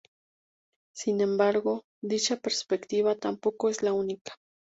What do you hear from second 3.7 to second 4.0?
la